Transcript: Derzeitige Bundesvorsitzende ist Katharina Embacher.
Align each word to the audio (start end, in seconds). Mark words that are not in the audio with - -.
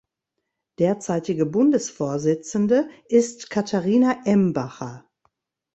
Derzeitige 0.79 1.45
Bundesvorsitzende 1.45 2.89
ist 3.07 3.51
Katharina 3.51 4.17
Embacher. 4.25 5.05